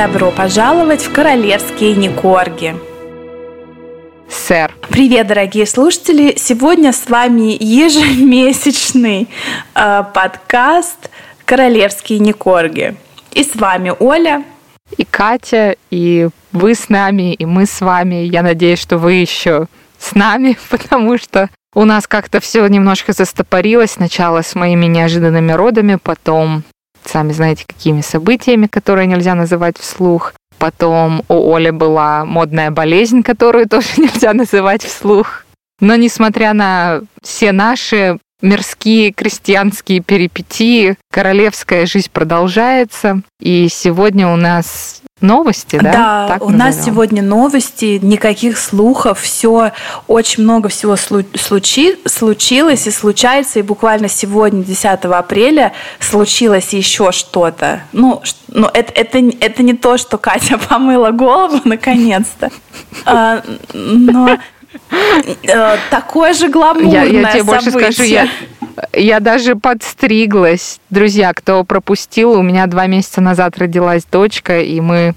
[0.00, 2.74] Добро пожаловать в королевские Никорги.
[4.30, 4.74] Сэр.
[4.88, 6.36] Привет, дорогие слушатели!
[6.38, 9.28] Сегодня с вами ежемесячный
[9.74, 11.10] э, подкаст
[11.44, 12.96] «Королевские Никорги».
[13.32, 14.42] И с вами Оля.
[14.96, 18.24] И Катя, и вы с нами, и мы с вами.
[18.24, 19.66] Я надеюсь, что вы еще
[19.98, 23.90] с нами, потому что у нас как-то все немножко застопорилось.
[23.90, 26.64] Сначала с моими неожиданными родами, потом,
[27.04, 30.34] сами знаете, какими событиями, которые нельзя называть вслух.
[30.58, 35.44] Потом у Оли была модная болезнь, которую тоже нельзя называть вслух.
[35.80, 43.22] Но несмотря на все наши мирские крестьянские перипетии, королевская жизнь продолжается.
[43.40, 45.92] И сегодня у нас новости, да?
[45.92, 49.72] Да, так у нас сегодня новости, никаких слухов, все,
[50.06, 57.82] очень много всего случи, случилось и случается, и буквально сегодня, 10 апреля, случилось еще что-то.
[57.92, 62.50] Ну, ну это, это, это не то, что Катя помыла голову наконец-то,
[63.04, 64.38] а, но
[65.42, 67.44] э, такое же гламурное я, я тебе событие.
[67.44, 68.28] больше скажу, я,
[68.92, 70.80] я даже подстриглась.
[70.90, 75.14] Друзья, кто пропустил, у меня два месяца назад родилась дочка, и мы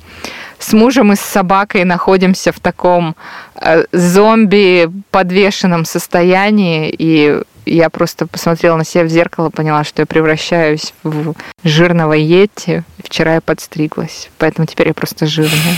[0.59, 3.15] с мужем и с собакой находимся в таком
[3.55, 10.05] э, зомби подвешенном состоянии, и я просто посмотрела на себя в зеркало, поняла, что я
[10.05, 12.83] превращаюсь в жирного йети.
[13.03, 15.77] Вчера я подстриглась, поэтому теперь я просто жирная.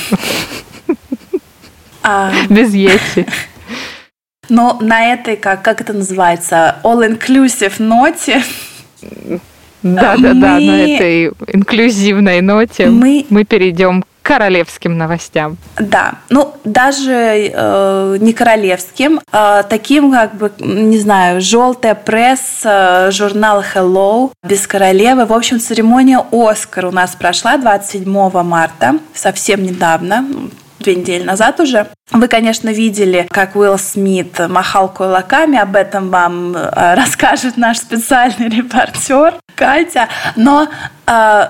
[2.07, 2.31] А.
[2.49, 3.25] Без йети.
[4.49, 8.41] Но на этой, как, как это называется, all-inclusive ноте
[9.85, 15.57] да, да, да, на этой инклюзивной ноте мы, мы перейдем к королевским новостям.
[15.77, 17.11] Да, ну даже
[17.53, 25.27] э, не королевским, а таким как бы, не знаю, желтая пресса, журнал Hello без королевы.
[25.27, 30.25] В общем, церемония Оскар у нас прошла 27 марта, совсем недавно,
[30.79, 31.87] две недели назад уже.
[32.11, 38.49] Вы, конечно, видели, как Уилл Смит махал кулаками, об этом вам э, расскажет наш специальный
[38.55, 40.67] репортер Катя, но...
[41.07, 41.49] Э,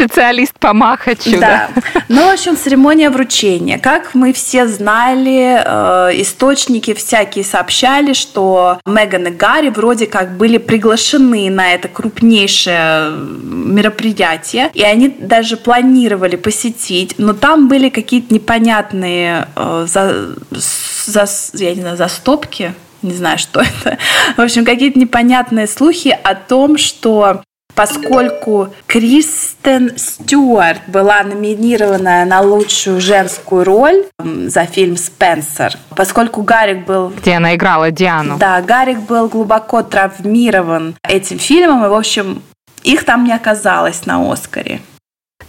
[0.00, 1.70] Специалист по махачу, да.
[1.74, 1.82] да.
[2.08, 3.78] Ну, в общем, церемония вручения.
[3.78, 10.58] Как мы все знали, э, источники всякие сообщали, что Меган и Гарри вроде как были
[10.58, 19.48] приглашены на это крупнейшее мероприятие, и они даже планировали посетить, но там были какие-то непонятные
[19.54, 23.98] э, за, за, я не знаю, застопки, не знаю, что это.
[24.36, 27.42] В общем, какие-то непонятные слухи о том, что
[27.74, 37.08] поскольку Кристен Стюарт была номинирована на лучшую женскую роль за фильм «Спенсер», поскольку Гарик был...
[37.08, 38.38] Где она играла Диану.
[38.38, 42.42] Да, Гарик был глубоко травмирован этим фильмом, и, в общем,
[42.82, 44.80] их там не оказалось на «Оскаре».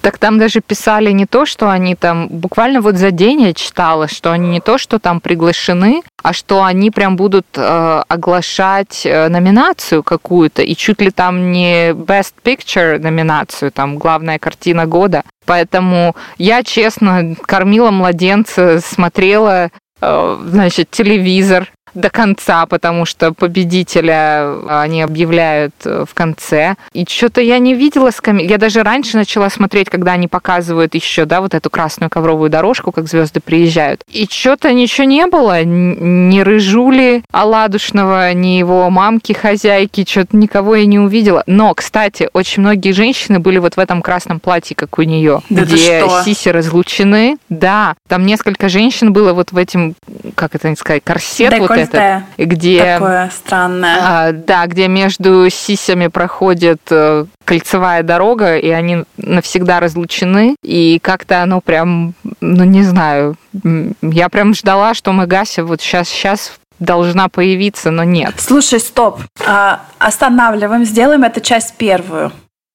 [0.02, 4.08] Так там даже писали не то, что они там, буквально вот за день я читала,
[4.08, 9.28] что они не то, что там приглашены, а что они прям будут э, оглашать э,
[9.30, 15.24] номинацию какую-то, и чуть ли там не Best Picture номинацию, там главная картина года.
[15.46, 19.70] Поэтому я, честно, кормила младенца, смотрела
[20.02, 26.76] э, значит, телевизор, до конца, потому что победителя они объявляют э, в конце.
[26.94, 28.38] И что-то я не видела скам...
[28.38, 32.92] Я даже раньше начала смотреть, когда они показывают еще, да, вот эту красную ковровую дорожку,
[32.92, 34.04] как звезды приезжают.
[34.10, 35.64] И что-то ничего не было.
[35.64, 41.44] Ни Рыжули Аладушного, ни его мамки, хозяйки, что-то никого я не увидела.
[41.48, 45.64] Но, кстати, очень многие женщины были вот в этом красном платье, как у нее, да
[45.64, 47.38] где сиси разлучены.
[47.50, 49.96] Да, там несколько женщин было вот в этим,
[50.36, 52.94] как это сказать, корсет вот это, где...
[52.96, 53.98] Такое странное.
[54.02, 61.44] А, да, где между сисями проходит э, кольцевая дорога, и они навсегда разлучены, и как-то
[61.44, 63.36] оно прям, ну не знаю,
[64.02, 68.36] я прям ждала, что Мегася вот сейчас, сейчас должна появиться, но нет.
[68.38, 72.32] Слушай, стоп, а, останавливаем, сделаем эту часть первую.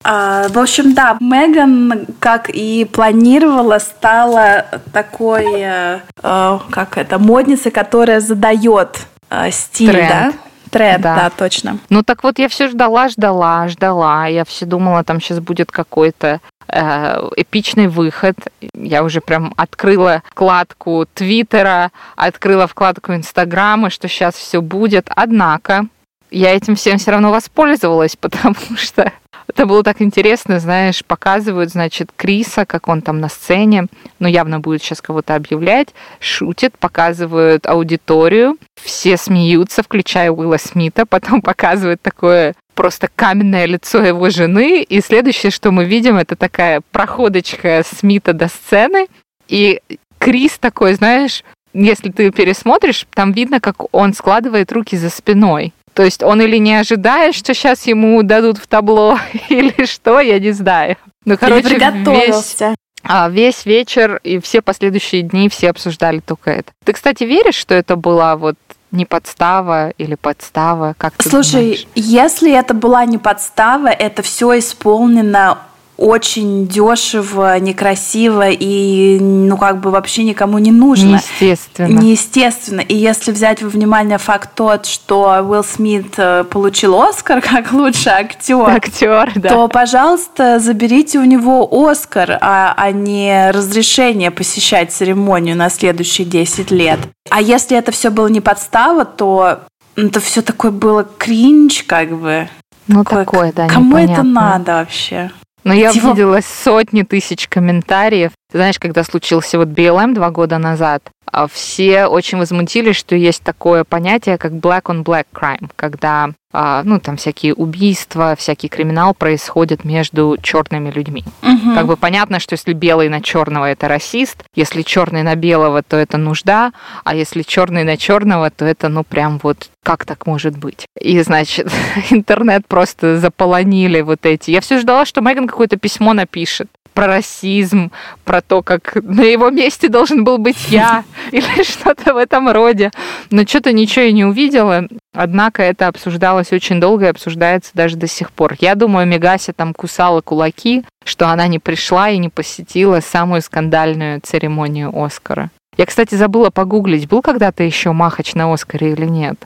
[0.08, 7.72] А, в общем, да, Меган, как и планировала, стала такой, э, э, как это, модницей,
[7.72, 9.00] которая задает
[9.30, 10.08] э, стиль, Тренд.
[10.08, 10.32] да?
[10.70, 11.16] Тренд, да.
[11.16, 11.78] да, точно.
[11.90, 14.26] Ну так вот я все ждала, ждала, ждала.
[14.28, 18.34] Я все думала, там сейчас будет какой-то эпичный выход.
[18.74, 25.08] Я уже прям открыла вкладку Твиттера, открыла вкладку Инстаграма, что сейчас все будет.
[25.14, 25.86] Однако
[26.30, 29.12] я этим всем все равно воспользовалась, потому что
[29.56, 33.86] это было так интересно, знаешь, показывают, значит, Криса, как он там на сцене,
[34.18, 41.40] ну, явно будет сейчас кого-то объявлять, шутит, показывают аудиторию, все смеются, включая Уилла Смита, потом
[41.42, 47.82] показывают такое просто каменное лицо его жены, и следующее, что мы видим, это такая проходочка
[47.82, 49.06] Смита до сцены,
[49.48, 49.80] и
[50.18, 51.42] Крис такой, знаешь,
[51.72, 55.72] если ты пересмотришь, там видно, как он складывает руки за спиной.
[55.96, 60.38] То есть он или не ожидает, что сейчас ему дадут в табло, или что, я
[60.38, 60.98] не знаю.
[61.24, 62.56] Ну, короче, весь,
[63.02, 66.72] а, весь вечер и все последующие дни все обсуждали только это.
[66.84, 68.56] Ты, кстати, веришь, что это была вот
[68.90, 70.94] не подстава или подстава?
[70.98, 75.60] Как ты Слушай, если это была не подстава, это все исполнено
[75.96, 81.12] очень дешево, некрасиво и, ну, как бы вообще никому не нужно.
[81.12, 81.98] Неестественно.
[81.98, 82.80] Неестественно.
[82.80, 88.12] И если взять во внимание факт тот, что Уилл Смит э, получил Оскар как лучший
[88.12, 89.48] актер, актер да.
[89.48, 96.70] то, пожалуйста, заберите у него Оскар, а, а не разрешение посещать церемонию на следующие 10
[96.70, 96.98] лет.
[97.30, 99.60] А если это все было не подстава, то
[99.96, 102.48] это все такое было кринж, как бы.
[102.86, 104.12] Ну, такое, такое да, Кому непонятно.
[104.12, 105.30] это надо вообще?
[105.66, 106.10] Но я Его...
[106.10, 108.30] видела сотни тысяч комментариев.
[108.56, 113.42] Ты знаешь, когда случился вот BLM два года назад, а все очень возмутились, что есть
[113.42, 119.12] такое понятие, как black on black crime, когда а, ну, там всякие убийства, всякий криминал
[119.12, 121.22] происходит между черными людьми.
[121.42, 121.74] Угу.
[121.74, 125.98] Как бы понятно, что если белый на черного это расист, если черный на белого, то
[125.98, 126.72] это нужда,
[127.04, 130.86] а если черный на черного, то это ну прям вот как так может быть?
[130.98, 131.70] И, значит,
[132.10, 134.50] интернет просто заполонили вот эти.
[134.50, 137.92] Я все ждала, что Меган какое-то письмо напишет про расизм,
[138.24, 142.90] про то, как на его месте должен был быть я или что-то в этом роде.
[143.30, 144.88] Но что-то ничего я не увидела.
[145.12, 148.56] Однако это обсуждалось очень долго и обсуждается даже до сих пор.
[148.60, 154.22] Я думаю, Мегася там кусала кулаки, что она не пришла и не посетила самую скандальную
[154.22, 155.50] церемонию Оскара.
[155.76, 159.36] Я, кстати, забыла погуглить, был когда-то еще Махач на Оскаре или нет.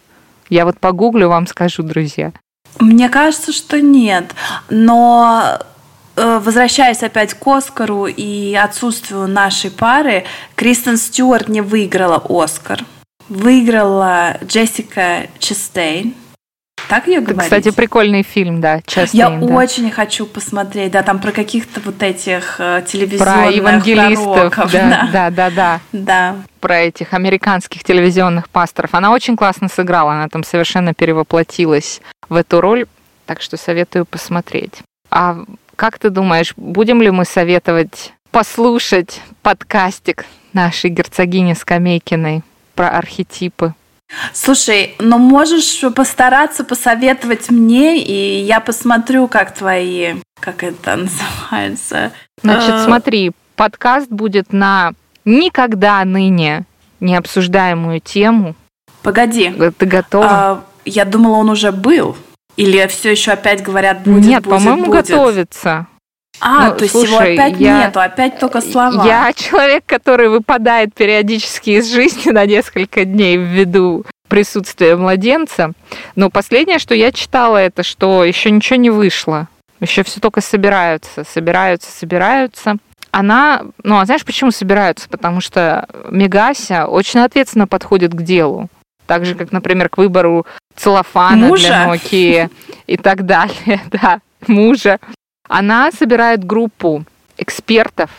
[0.48, 2.32] Я вот погуглю, вам скажу, друзья.
[2.78, 4.36] Мне кажется, что нет.
[4.68, 5.58] Но
[6.20, 10.24] возвращаясь опять к Оскару и отсутствию нашей пары,
[10.54, 12.84] Кристен Стюарт не выиграла Оскар.
[13.28, 16.14] Выиграла Джессика Честейн.
[16.88, 17.44] Так ее говорить?
[17.44, 19.08] Кстати, прикольный фильм, да, Честейн.
[19.12, 19.54] Я да.
[19.54, 25.08] очень хочу посмотреть, да, там про каких-то вот этих э, телевизионных Про евангелистов, пророков, да,
[25.12, 25.80] да, да, да.
[25.92, 26.36] Да.
[26.58, 28.94] Про этих американских телевизионных пасторов.
[28.94, 32.86] Она очень классно сыграла, она там совершенно перевоплотилась в эту роль,
[33.26, 34.82] так что советую посмотреть.
[35.10, 35.44] А
[35.80, 42.42] как ты думаешь, будем ли мы советовать послушать подкастик нашей герцогини Скамейкиной
[42.74, 43.72] про архетипы?
[44.34, 52.12] Слушай, но ну можешь постараться посоветовать мне, и я посмотрю, как твои, как это называется.
[52.42, 54.92] Значит, э, смотри, подкаст будет на
[55.24, 56.66] никогда ныне
[57.00, 58.54] не обсуждаемую тему.
[59.02, 59.50] Погоди.
[59.78, 60.26] Ты готова?
[60.28, 62.18] А, я думала, он уже был.
[62.60, 65.08] Или все еще опять говорят будет, Нет, будет, по-моему, будет.
[65.08, 65.86] готовится.
[66.40, 69.04] А, ну, то есть слушай, его опять я, нету, опять только слова.
[69.06, 75.72] Я человек, который выпадает периодически из жизни на несколько дней ввиду присутствия младенца.
[76.16, 79.48] Но последнее, что я читала, это что еще ничего не вышло.
[79.80, 82.76] Еще все только собираются, собираются, собираются.
[83.10, 85.08] Она, ну, а знаешь, почему собираются?
[85.08, 88.68] Потому что Мегася очень ответственно подходит к делу.
[89.10, 91.66] Так же, как, например, к выбору целлофана мужа?
[91.66, 92.48] для Nokia
[92.86, 95.00] и так далее, да, мужа.
[95.48, 97.04] Она собирает группу
[97.36, 98.10] экспертов,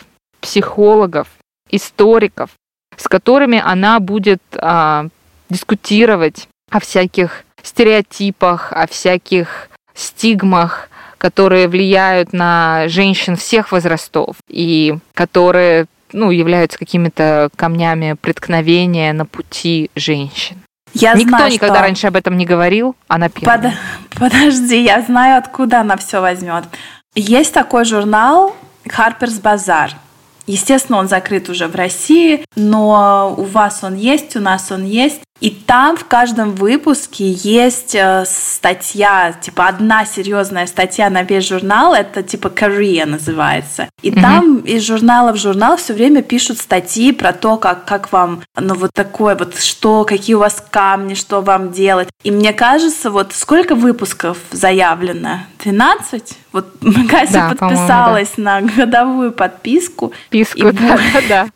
[0.42, 1.28] психологов,
[1.70, 2.50] историков,
[2.98, 5.06] с которыми она будет а,
[5.48, 15.86] дискутировать о всяких стереотипах, о всяких стигмах, которые влияют на женщин всех возрастов и которые
[16.12, 20.61] ну, являются какими-то камнями преткновения на пути женщин.
[20.94, 21.82] Я Никто знаю, никогда что...
[21.82, 23.76] раньше об этом не говорил, она первая.
[24.10, 24.20] Под...
[24.30, 26.64] Подожди, я знаю, откуда она все возьмет.
[27.14, 28.54] Есть такой журнал
[28.86, 29.90] Harper's Bazaar.
[30.46, 35.22] Естественно, он закрыт уже в России, но у вас он есть, у нас он есть.
[35.42, 41.94] И там в каждом выпуске есть э, статья, типа одна серьезная статья на весь журнал,
[41.94, 43.88] это типа Korea называется.
[44.02, 44.22] И mm-hmm.
[44.22, 48.74] там из журнала в журнал все время пишут статьи про то, как, как вам, ну
[48.74, 52.08] вот такое вот, что, какие у вас камни, что вам делать.
[52.22, 55.40] И мне кажется, вот сколько выпусков заявлено?
[55.64, 56.38] 12?
[56.52, 58.60] Вот Гася да, подписалась да.
[58.60, 60.12] на годовую подписку.
[60.30, 61.48] Подписку, да, да, да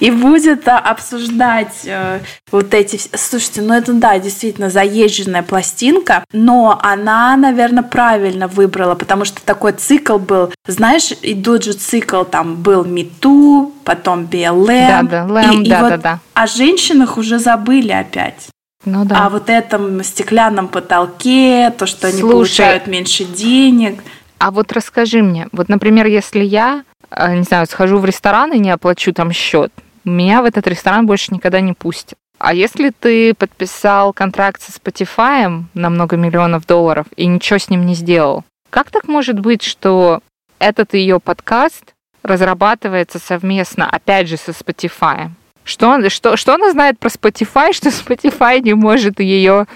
[0.00, 3.00] и будет а, обсуждать э, вот эти...
[3.14, 9.72] Слушайте, ну это да, действительно заезженная пластинка, но она, наверное, правильно выбрала, потому что такой
[9.72, 14.88] цикл был, знаешь, идут же цикл, там был Мету, потом BLM.
[14.88, 16.18] Да, да, Лэм, и, да, и вот да, да.
[16.34, 18.48] О женщинах уже забыли опять.
[18.84, 19.26] Ну да.
[19.26, 24.02] А вот этом стеклянном потолке, то, что они Слушай, получают меньше денег.
[24.38, 26.84] А вот расскажи мне, вот, например, если я,
[27.16, 29.72] не знаю, схожу в ресторан и не оплачу там счет,
[30.04, 32.18] меня в этот ресторан больше никогда не пустят.
[32.38, 37.84] А если ты подписал контракт со Spotify на много миллионов долларов и ничего с ним
[37.84, 40.20] не сделал, как так может быть, что
[40.58, 45.30] этот ее подкаст разрабатывается совместно, опять же, со Spotify?
[45.64, 49.66] Что, что, что она знает про Spotify, что Spotify не может ее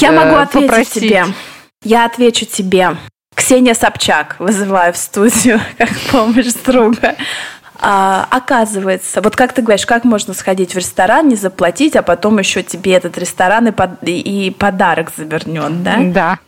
[0.00, 0.94] Я могу э, ответить попросить?
[0.94, 1.24] тебе.
[1.84, 2.96] Я отвечу тебе.
[3.50, 7.16] Ксения Собчак вызываю в студию как помощь друга.
[7.80, 12.38] А, оказывается, вот как ты говоришь, как можно сходить в ресторан, не заплатить, а потом
[12.38, 15.98] еще тебе этот ресторан и, под, и подарок завернет, да?
[16.00, 16.38] Да.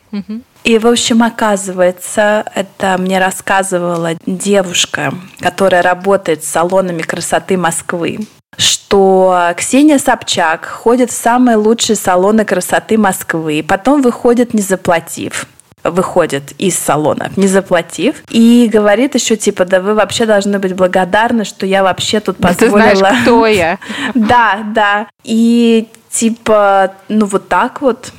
[0.62, 8.20] И, в общем, оказывается, это мне рассказывала девушка, которая работает с салонами красоты Москвы,
[8.56, 15.48] что Ксения Собчак ходит в самые лучшие салоны красоты Москвы, потом выходит, не заплатив
[15.84, 21.44] выходит из салона, не заплатив, и говорит еще типа, да вы вообще должны быть благодарны,
[21.44, 22.90] что я вообще тут позволила.
[22.90, 23.78] Ты знаешь, кто я?
[24.14, 25.06] Да, да.
[25.24, 28.12] И типа, ну вот так вот.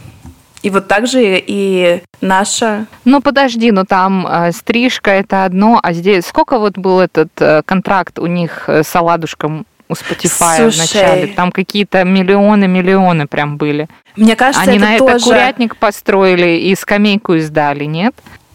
[0.61, 2.85] И вот так же и наша.
[3.03, 7.61] Ну подожди, ну там э, стрижка это одно, а здесь сколько вот был этот э,
[7.65, 11.27] контракт у них э, с Оладушком у Spotify Слушай, в начале?
[11.27, 13.87] Там какие-то миллионы, миллионы прям были.
[14.15, 15.15] Мне кажется, Они это на тоже...
[15.15, 18.13] это курятник построили и скамейку издали, нет?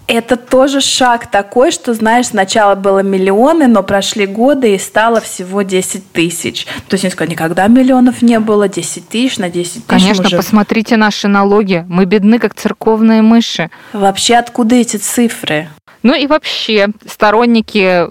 [0.08, 5.60] Это тоже шаг такой, что, знаешь, сначала было миллионы, но прошли годы и стало всего
[5.60, 6.66] 10 тысяч.
[6.88, 9.84] То есть, никогда миллионов не было, 10 тысяч на 10 тысяч.
[9.86, 10.38] Конечно, уже...
[10.38, 11.84] посмотрите наши налоги.
[11.90, 13.70] Мы бедны, как церковные мыши.
[13.92, 15.68] Вообще, откуда эти цифры?
[16.02, 18.06] Ну и вообще, сторонники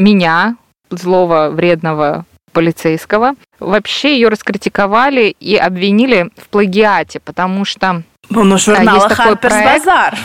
[0.00, 0.56] меня,
[0.90, 2.24] злого, вредного
[2.56, 3.34] полицейского.
[3.60, 10.18] Вообще ее раскритиковали и обвинили в плагиате, потому что ну, журнал есть такой проект, Базар.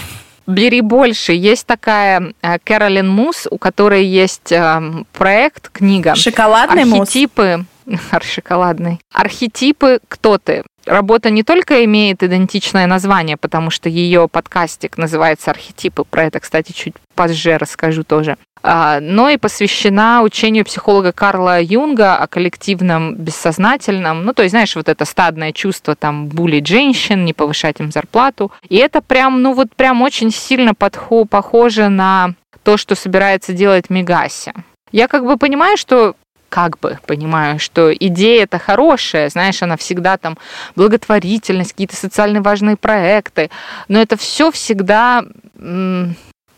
[0.48, 1.34] Бери больше.
[1.34, 6.16] Есть такая э, Кэролин Мус, у которой есть э, проект, книга.
[6.16, 7.66] Шоколадный Архетипы.
[7.86, 8.00] Мус.
[8.24, 9.02] Шоколадный.
[9.14, 10.64] Архетипы «Кто ты?».
[10.92, 16.04] Работа не только имеет идентичное название, потому что ее подкастик называется «Архетипы».
[16.04, 18.36] Про это, кстати, чуть позже расскажу тоже.
[18.62, 24.26] А, но и посвящена учению психолога Карла Юнга о коллективном бессознательном.
[24.26, 28.52] Ну, то есть, знаешь, вот это стадное чувство там булить женщин, не повышать им зарплату.
[28.68, 32.34] И это прям, ну вот прям очень сильно подхо- похоже на
[32.64, 34.52] то, что собирается делать Мегаси.
[34.92, 36.18] Я как бы понимаю, что
[36.52, 40.38] как бы понимаю, что идея это хорошая, знаешь, она всегда там
[40.76, 43.50] благотворительность, какие-то социально важные проекты,
[43.88, 45.24] но это все всегда
[45.58, 46.16] м-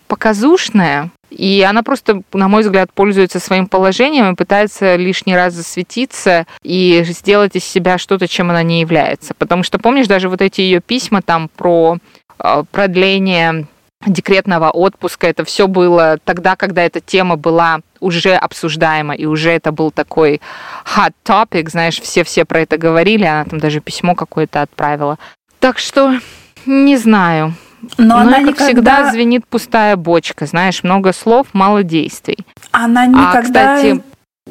[0.08, 6.48] показушное, и она просто, на мой взгляд, пользуется своим положением и пытается лишний раз засветиться
[6.64, 9.36] и сделать из себя что-то, чем она не является.
[9.36, 11.98] Потому что, помнишь, даже вот эти ее письма там про
[12.40, 13.68] э, продление
[14.06, 19.72] декретного отпуска, это все было тогда, когда эта тема была уже обсуждаема, и уже это
[19.72, 20.42] был такой
[20.86, 25.18] hot topic, знаешь, все-все про это говорили, она там даже письмо какое-то отправила.
[25.60, 26.20] Так что
[26.66, 27.54] не знаю.
[27.98, 28.66] Но, Но она как никогда...
[28.66, 32.38] всегда звенит пустая бочка, знаешь, много слов, мало действий.
[32.72, 33.40] Она а, никогда...
[33.40, 34.04] А, кстати,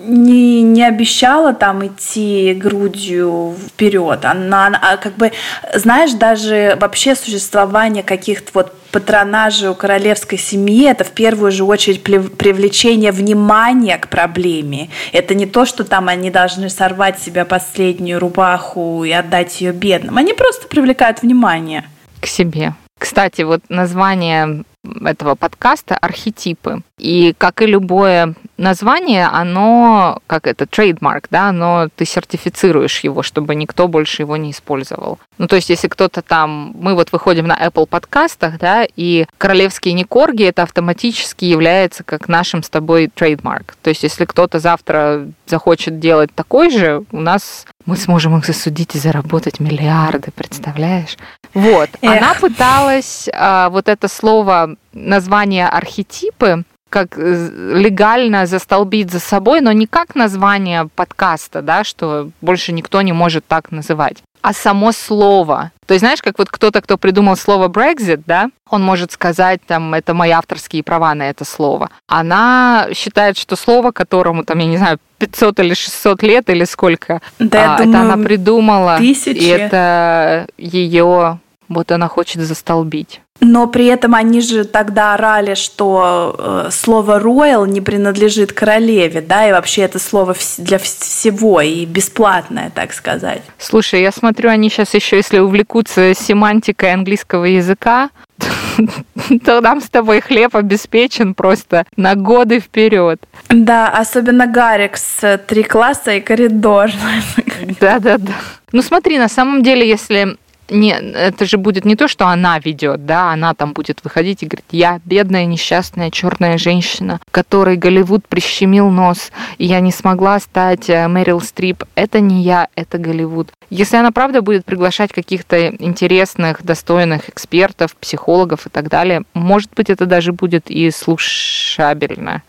[0.04, 4.24] не, не обещала там идти грудью вперед.
[4.24, 5.32] Она, она а, как бы,
[5.74, 12.02] знаешь, даже вообще существование каких-то вот патронажей у королевской семьи это в первую же очередь
[12.02, 14.90] привлечение внимания к проблеме.
[15.12, 20.18] Это не то, что там они должны сорвать себя последнюю рубаху и отдать ее бедным.
[20.18, 21.84] Они просто привлекают внимание.
[22.20, 22.74] К себе.
[22.98, 24.64] Кстати, вот название
[25.04, 26.82] этого подкаста архетипы.
[26.98, 33.54] И как и любое название, оно, как это, trademark, да, оно, ты сертифицируешь его, чтобы
[33.54, 35.18] никто больше его не использовал.
[35.38, 39.94] Ну, то есть, если кто-то там, мы вот выходим на Apple подкастах, да, и «Королевские
[39.94, 43.76] некорги», это автоматически является как нашим с тобой trademark.
[43.82, 48.94] То есть, если кто-то завтра захочет делать такой же, у нас мы сможем их засудить
[48.94, 51.16] и заработать миллиарды, представляешь?
[51.54, 51.90] Вот.
[52.00, 52.18] Эх.
[52.18, 59.72] Она пыталась а, вот это слово, название архетипы, как э, легально застолбить за собой, но
[59.72, 65.72] не как название подкаста, да, что больше никто не может так называть, а само слово.
[65.86, 69.94] То есть, знаешь, как вот кто-то, кто придумал слово Brexit, да, он может сказать, там,
[69.94, 71.90] это мои авторские права на это слово.
[72.06, 77.22] Она считает, что слово, которому, там, я не знаю, 500 или 600 лет или сколько,
[77.38, 79.38] да, а, думаю, это она придумала, тысячи.
[79.38, 83.22] и это ее, вот она хочет застолбить.
[83.44, 89.48] Но при этом они же тогда орали, что э, слово royal не принадлежит королеве, да,
[89.48, 93.42] и вообще это слово для всего и бесплатное, так сказать.
[93.58, 98.10] Слушай, я смотрю, они сейчас еще, если увлекутся семантикой английского языка,
[99.44, 103.20] то нам с тобой хлеб обеспечен просто на годы вперед.
[103.48, 106.90] Да, особенно Гарик с три класса и коридор.
[107.80, 108.34] Да-да-да.
[108.70, 110.36] Ну смотри, на самом деле, если
[110.72, 114.46] не, это же будет не то, что она ведет, да, она там будет выходить и
[114.46, 120.88] говорить, я бедная, несчастная, черная женщина, которой Голливуд прищемил нос, и я не смогла стать
[120.88, 121.84] э, Мэрил Стрип.
[121.94, 123.52] Это не я, это Голливуд.
[123.70, 129.90] Если она правда будет приглашать каких-то интересных, достойных экспертов, психологов и так далее, может быть,
[129.90, 132.42] это даже будет и слушабельно.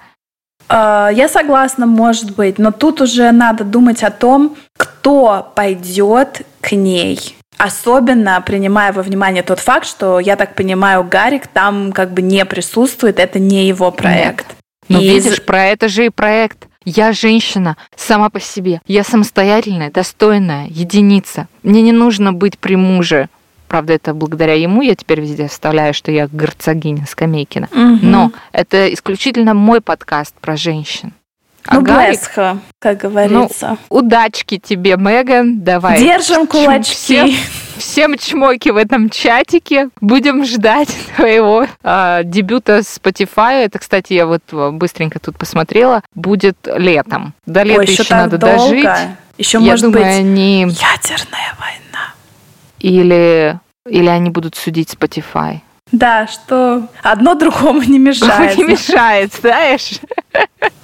[0.70, 6.72] А, я согласна, может быть, но тут уже надо думать о том, кто пойдет к
[6.72, 7.36] ней.
[7.64, 12.44] Особенно принимая во внимание тот факт, что, я так понимаю, Гарик там как бы не
[12.44, 14.48] присутствует, это не его проект.
[14.50, 14.58] Нет.
[14.90, 16.68] Ну, и видишь, про это же и проект.
[16.84, 18.82] Я женщина сама по себе.
[18.86, 21.48] Я самостоятельная, достойная, единица.
[21.64, 23.30] Мне не нужно быть при муже.
[23.70, 27.70] Правда, это благодаря ему я теперь везде вставляю, что я герцогиня Скамейкина.
[27.72, 28.00] Угу.
[28.02, 31.14] Но это исключительно мой подкаст про женщин.
[31.68, 33.78] А ну, Гарик, блесха, как говорится.
[33.90, 35.62] Ну, удачки тебе, Меган.
[35.62, 35.98] Давай.
[36.00, 36.94] Держим кулачки.
[36.94, 37.32] Всем,
[37.78, 39.90] всем чмоки в этом чатике.
[40.02, 43.66] Будем ждать твоего э, дебюта Spotify.
[43.66, 46.02] Это, кстати, я вот быстренько тут посмотрела.
[46.14, 47.34] Будет летом.
[47.46, 48.58] До лета Ой, еще, еще надо долго.
[48.58, 48.90] дожить.
[49.38, 50.60] Еще, я может думаю, быть, они...
[50.62, 52.14] ядерная война.
[52.80, 55.62] Или, или они будут судить Spotify.
[55.92, 58.58] Да, что одно другому не мешает.
[58.58, 60.00] Не мешает, знаешь?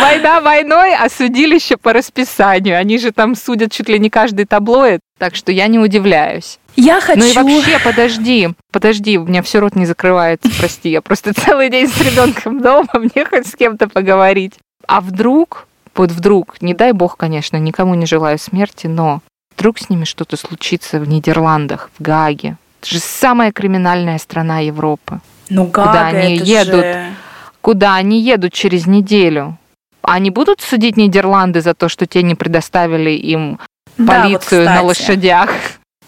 [0.00, 2.78] Война войной, а судилище по расписанию.
[2.78, 6.58] Они же там судят чуть ли не каждый таблоид, так что я не удивляюсь.
[6.76, 7.18] Я хочу...
[7.18, 11.70] Ну и вообще, подожди, подожди, у меня все рот не закрывается, прости, я просто целый
[11.70, 14.54] день с ребенком дома, мне хоть с кем-то поговорить.
[14.86, 19.20] А вдруг, вот вдруг, не дай бог, конечно, никому не желаю смерти, но
[19.56, 22.56] вдруг с ними что-то случится в Нидерландах, в Гааге.
[22.80, 25.20] Это же самая криминальная страна Европы.
[25.50, 26.84] Ну, Гага, куда они едут.
[26.84, 27.12] Же
[27.60, 29.58] куда они едут через неделю.
[30.08, 33.58] Они будут судить Нидерланды за то, что те не предоставили им
[33.96, 35.50] полицию да, вот, на лошадях?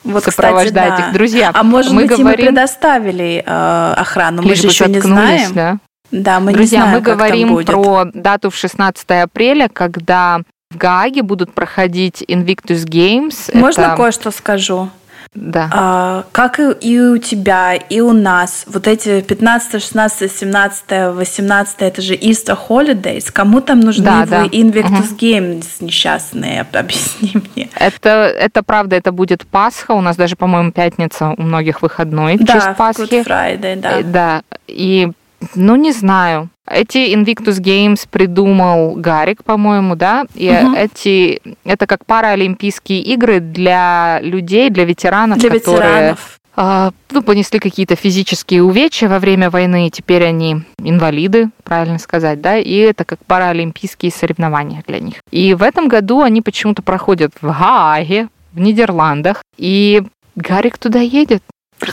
[0.03, 1.09] Вот, сопровождать кстати, да.
[1.09, 1.13] их.
[1.13, 2.31] Друзья, а может мы быть, говорим...
[2.31, 5.53] им предоставили э, охрану, мы же еще не знаем.
[5.53, 5.79] Да?
[6.11, 11.23] Да, мы Друзья, не знаем, мы говорим про дату в 16 апреля, когда в Гааге
[11.23, 13.55] будут проходить Invictus Games.
[13.57, 13.97] Можно Это...
[13.97, 14.89] кое-что скажу?
[15.35, 15.71] Да.
[15.73, 21.77] А, как и, и у тебя, и у нас, вот эти 15, 16, 17, 18,
[21.79, 23.31] это же Easter Holidays.
[23.33, 24.45] Кому там нужны да, вы да.
[24.47, 25.17] Invictus угу.
[25.21, 26.63] Games несчастные?
[26.73, 27.69] Объясни мне.
[27.77, 29.93] Это, это правда, это будет Пасха.
[29.93, 33.03] У нас даже, по-моему, пятница у многих выходной в да, честь Пасхи.
[33.03, 34.01] Good Friday, да.
[34.01, 34.43] Э, да.
[34.67, 35.13] И
[35.55, 36.51] ну, не знаю.
[36.69, 40.27] Эти Invictus Games придумал Гарик, по-моему, да?
[40.35, 40.75] И угу.
[40.75, 46.41] эти это как паралимпийские игры для людей, для ветеранов, для которые ветеранов.
[46.57, 52.41] А, ну, понесли какие-то физические увечья во время войны, и теперь они инвалиды, правильно сказать,
[52.41, 55.17] да, и это как паралимпийские соревнования для них.
[55.31, 60.03] И в этом году они почему-то проходят в Гааге, в Нидерландах, и
[60.35, 61.43] Гарик туда едет.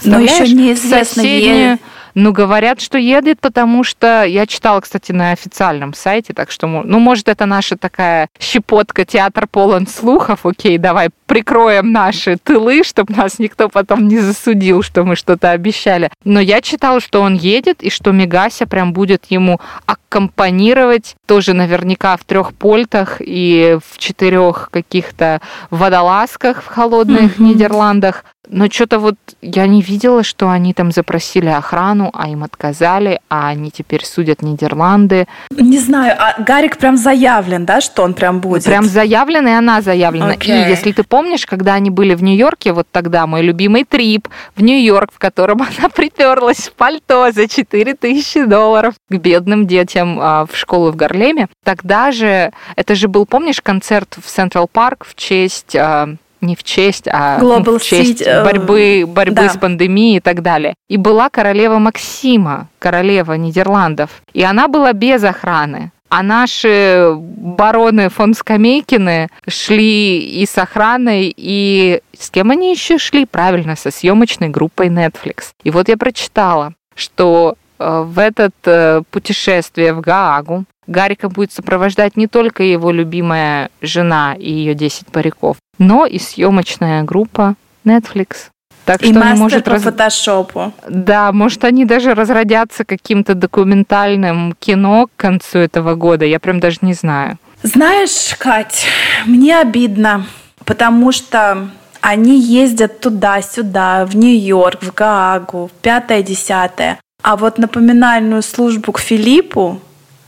[0.03, 1.79] Но еще неизвестно, соседнюю,
[2.17, 6.97] ну, говорят, что едет, потому что я читала, кстати, на официальном сайте, так что, ну,
[6.97, 13.37] может, это наша такая щепотка, театр полон слухов, окей, давай прикроем наши тылы, чтобы нас
[13.37, 16.09] никто потом не засудил, что мы что-то обещали.
[16.23, 22.17] Но я читала, что он едет, и что Мегася прям будет ему аккомпанировать тоже наверняка
[22.17, 27.43] в трех польтах и в четырех каких-то водолазках в холодных mm-hmm.
[27.43, 28.25] Нидерландах.
[28.49, 33.49] Но что-то вот я не видела, что они там запросили охрану, а им отказали, а
[33.49, 35.27] они теперь судят Нидерланды.
[35.51, 38.63] Не знаю, а Гарик прям заявлен, да, что он прям будет?
[38.63, 40.35] Прям заявлен, и она заявлена.
[40.35, 40.65] Okay.
[40.65, 44.61] И если ты помнишь, когда они были в Нью-Йорке, вот тогда мой любимый трип в
[44.61, 50.55] Нью-Йорк, в котором она приперлась в пальто за 4000 долларов к бедным детям а, в
[50.55, 55.75] школу в Гарлеме, тогда же, это же был, помнишь, концерт в Централ Парк в честь
[55.75, 59.49] а, не в честь, а Global в честь City, борьбы, борьбы да.
[59.49, 60.75] с пандемией и так далее.
[60.87, 64.21] И была королева Максима, королева Нидерландов.
[64.33, 65.91] И она была без охраны.
[66.09, 73.25] А наши бароны фон Скамейкины шли и с охраной, и с кем они еще шли?
[73.25, 75.49] Правильно, со съемочной группой Netflix.
[75.63, 82.17] И вот я прочитала, что э, в это э, путешествие в Гаагу Гарика будет сопровождать
[82.17, 88.49] не только его любимая жена и ее 10 париков, но и съемочная группа Netflix.
[88.85, 89.83] Так и что мастер может по раз...
[89.83, 90.73] фотошопу.
[90.87, 96.23] Да, может, они даже разродятся каким-то документальным кино к концу этого года.
[96.23, 97.37] Я прям даже не знаю.
[97.63, 98.85] Знаешь, Кать,
[99.25, 100.25] мне обидно,
[100.63, 101.67] потому что
[101.99, 106.97] они ездят туда-сюда, в Нью-Йорк, в Гаагу, в пятое-десятое.
[107.23, 109.81] А вот напоминальную службу к Филиппу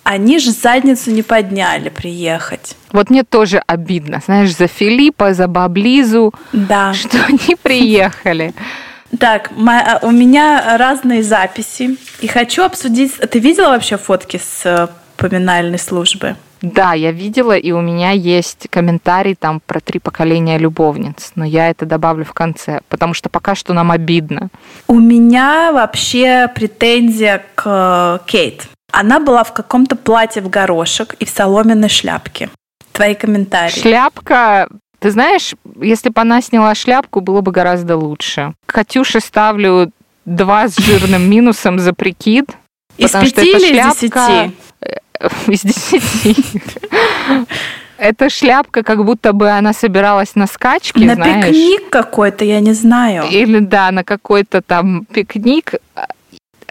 [0.10, 2.76] они же задницу не подняли приехать.
[2.92, 6.96] Вот мне тоже обидно, знаешь, за Филиппа, за Баблизу, да.
[6.96, 8.56] что они приехали.
[9.20, 11.98] Так, а, у меня разные записи.
[12.22, 13.18] И хочу обсудить...
[13.18, 16.36] Ты видела вообще фотки с э, поминальной службы?
[16.64, 21.70] Да, я видела, и у меня есть комментарий там про три поколения любовниц, но я
[21.70, 24.50] это добавлю в конце, потому что пока что нам обидно.
[24.88, 28.68] У меня вообще претензия к Кейт.
[28.92, 32.50] Она была в каком-то платье в горошек и в соломенной шляпке.
[32.92, 33.80] Твои комментарии.
[33.80, 34.68] Шляпка
[35.00, 38.54] ты знаешь, если бы она сняла шляпку, было бы гораздо лучше.
[38.66, 39.92] Катюше ставлю
[40.26, 42.50] два с жирным минусом за прикид.
[42.98, 44.52] Из пяти или из десяти?
[45.48, 46.62] Из десяти.
[47.98, 51.46] Эта шляпка, как будто бы она собиралась на скачки, На знаешь.
[51.46, 53.26] пикник какой-то, я не знаю.
[53.30, 55.76] Или, да, на какой-то там пикник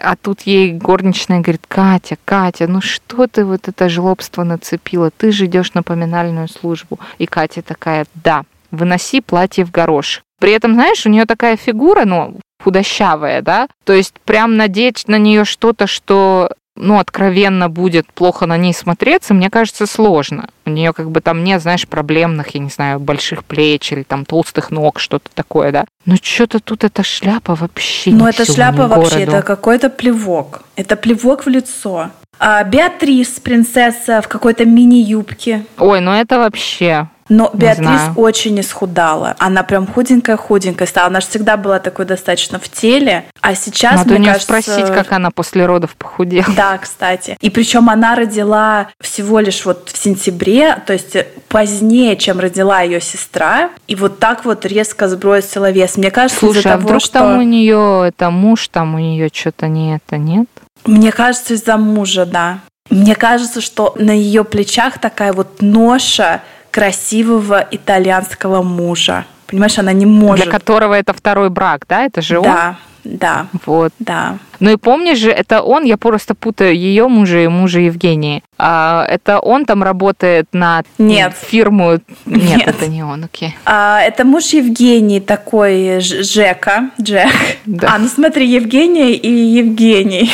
[0.01, 5.11] а тут ей горничная говорит, Катя, Катя, ну что ты вот это жлобство нацепила?
[5.11, 6.99] Ты же идешь на поминальную службу.
[7.17, 10.21] И Катя такая, да, выноси платье в горош.
[10.39, 15.17] При этом, знаешь, у нее такая фигура, ну, худощавая, да, то есть прям надеть на
[15.17, 20.49] нее что-то, что ну, откровенно будет плохо на ней смотреться, мне кажется, сложно.
[20.65, 24.25] У нее как бы там нет, знаешь, проблемных, я не знаю, больших плеч или там
[24.25, 25.85] толстых ног, что-то такое, да.
[26.05, 30.63] Но что-то тут эта шляпа вообще Ну, эта шляпа вообще, это какой-то плевок.
[30.75, 32.09] Это плевок в лицо.
[32.39, 35.65] А Беатрис, принцесса в какой-то мини-юбке.
[35.77, 37.09] Ой, ну это вообще...
[37.29, 38.13] Но не Беатрис знаю.
[38.15, 39.35] очень исхудала.
[39.39, 41.07] Она прям худенькая-худенькая стала.
[41.07, 43.25] Она же всегда была такой достаточно в теле.
[43.41, 44.61] А сейчас, Надо мне у нее кажется...
[44.61, 46.45] спросить, как она после родов похудела.
[46.55, 47.37] Да, кстати.
[47.39, 51.15] И причем она родила всего лишь вот в сентябре, то есть
[51.47, 53.69] позднее, чем родила ее сестра.
[53.87, 55.97] И вот так вот резко сбросила вес.
[55.97, 57.19] Мне кажется, Слушай, из-за а того, вдруг что...
[57.19, 60.47] там у нее, это муж, там у нее что-то не это, нет?
[60.85, 62.59] Мне кажется, из-за мужа, да.
[62.89, 66.41] Мне кажется, что на ее плечах такая вот ноша
[66.79, 69.25] красивого итальянского мужа.
[69.47, 70.45] Понимаешь, она не может.
[70.45, 72.05] Для которого это второй брак, да?
[72.05, 72.43] Это же да, он?
[72.43, 73.47] Да, да.
[73.65, 73.91] Вот.
[73.99, 74.37] Да.
[74.59, 78.43] Ну и помнишь же, это он, я просто путаю ее мужа и мужа Евгении.
[78.57, 81.33] А, это он там работает на Нет.
[81.33, 81.99] фирму.
[82.25, 82.67] Нет, Нет.
[82.67, 83.55] это не он, окей.
[83.65, 87.27] А, это муж Евгении такой Жека, Джек.
[87.65, 87.95] Да.
[87.95, 90.31] А, ну смотри, Евгения и Евгений.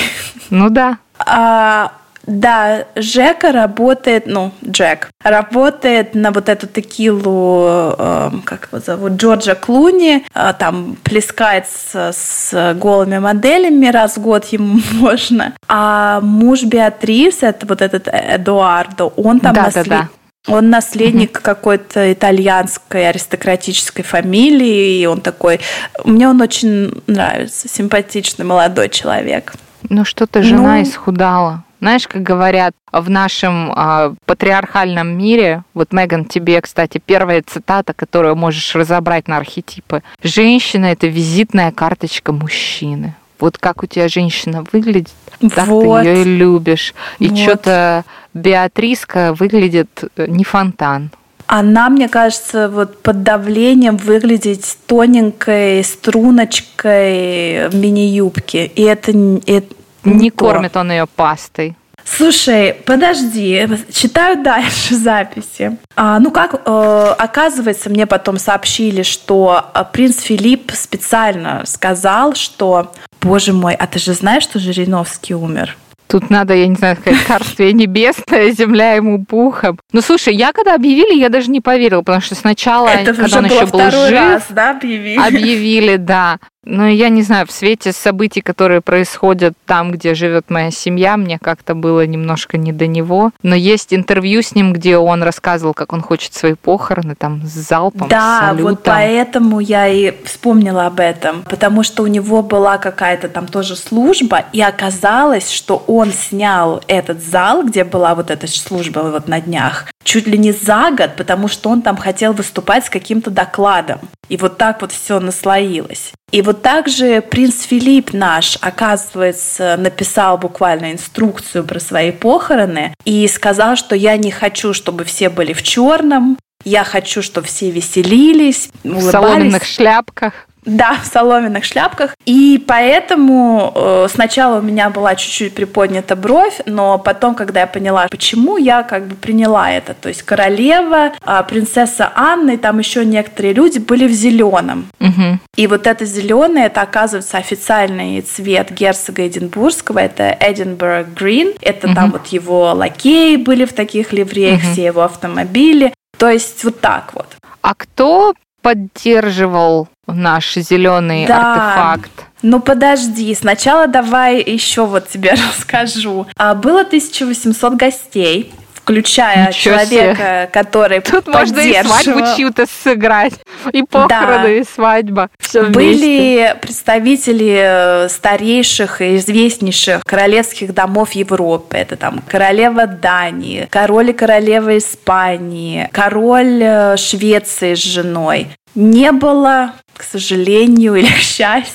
[0.52, 1.00] Ну да.
[1.18, 1.92] А,
[2.28, 9.56] да, Жека работает, ну, Джек, работает на вот эту текилу, э, как его зовут, Джорджа
[9.56, 15.54] Клуни, э, там плескает с, с голыми моделями раз в год ему можно.
[15.68, 19.88] А муж Беатрис, это вот этот Эдуардо, он там да, наслед...
[19.88, 20.10] да, да.
[20.48, 25.60] Он наследник mm какой-то итальянской аристократической фамилии, и он такой...
[26.04, 29.54] Мне он очень нравится, симпатичный молодой человек.
[29.90, 31.65] Ну что-то жена ну, исхудала.
[31.80, 38.36] Знаешь, как говорят в нашем э, патриархальном мире, вот, Меган, тебе, кстати, первая цитата, которую
[38.36, 40.02] можешь разобрать на архетипы.
[40.24, 43.16] Женщина– это визитная карточка мужчины.
[43.40, 45.12] Вот как у тебя женщина выглядит,
[45.54, 46.04] так вот.
[46.04, 46.94] ты ее и любишь.
[47.20, 47.38] И вот.
[47.38, 51.12] что-то Беатриска выглядит э, не фонтан.
[51.48, 58.66] Она, мне кажется, вот под давлением выглядеть тоненькой струночкой в мини-юбке.
[58.66, 59.12] И это,
[59.46, 60.38] это не то.
[60.38, 61.76] кормит он ее пастой.
[62.06, 65.78] Слушай, подожди, читаю дальше записи.
[65.96, 72.92] А, ну как, э, оказывается, мне потом сообщили, что э, принц Филипп специально сказал, что,
[73.22, 75.76] боже мой, а ты же знаешь, что Жириновский умер?
[76.08, 79.80] Тут надо, я не знаю, сказать, царствие небесное, земля ему пухом.
[79.92, 83.46] Ну, слушай, я когда объявили, я даже не поверила, потому что сначала, Это когда он
[83.46, 85.18] еще был жив, раз, да, объявили?
[85.20, 86.38] Объявили, да.
[86.66, 91.38] Но я не знаю, в свете событий, которые происходят там, где живет моя семья, мне
[91.40, 93.32] как-то было немножко не до него.
[93.44, 97.50] Но есть интервью с ним, где он рассказывал, как он хочет свои похороны там с
[97.52, 98.70] залпом, Да, с салютом.
[98.72, 103.76] вот поэтому я и вспомнила об этом, потому что у него была какая-то там тоже
[103.76, 109.40] служба, и оказалось, что он снял этот зал, где была вот эта служба вот на
[109.40, 114.00] днях, чуть ли не за год, потому что он там хотел выступать с каким-то докладом.
[114.30, 116.14] И вот так вот все наслоилось.
[116.32, 123.76] И вот также принц Филипп наш, оказывается, написал буквально инструкцию про свои похороны и сказал,
[123.76, 129.08] что я не хочу, чтобы все были в черном, я хочу, чтобы все веселились, улыбались.
[129.08, 130.48] В соломенных шляпках.
[130.76, 132.16] Да, в соломенных шляпках.
[132.26, 138.08] И поэтому э, сначала у меня была чуть-чуть приподнята бровь, но потом, когда я поняла,
[138.10, 139.94] почему, я как бы приняла это.
[139.94, 144.88] То есть королева, э, принцесса Анна и там еще некоторые люди были в зеленом.
[145.00, 145.40] Угу.
[145.56, 151.96] И вот это зеленое, это оказывается официальный цвет герцога Эдинбургского, это Edinburgh Green, это угу.
[151.96, 154.72] там вот его лакеи были в таких ливреях, угу.
[154.72, 155.94] все его автомобили.
[156.18, 157.28] То есть вот так вот.
[157.62, 158.34] А кто
[158.66, 161.54] поддерживал наш зеленый да.
[161.54, 162.26] артефакт?
[162.42, 166.26] Ну подожди, сначала давай еще вот тебе расскажу.
[166.36, 168.52] А, было 1800 гостей,
[168.86, 170.50] включая Ничего человека, себе.
[170.54, 173.34] который Тут можно и свадьбу чью-то сыграть,
[173.74, 174.52] и похороны, да.
[174.52, 175.30] и свадьба.
[175.40, 176.58] Все Были вместе.
[176.62, 181.78] представители э, старейших и известнейших королевских домов Европы.
[181.78, 188.50] Это там королева Дании, король и королева Испании, король э, Швеции с женой.
[188.76, 191.74] Не было, к сожалению или к счастью,